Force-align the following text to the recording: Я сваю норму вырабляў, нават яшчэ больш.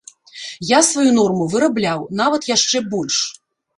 Я 0.69 0.77
сваю 0.87 1.11
норму 1.19 1.45
вырабляў, 1.55 1.99
нават 2.23 2.41
яшчэ 2.55 2.83
больш. 2.95 3.23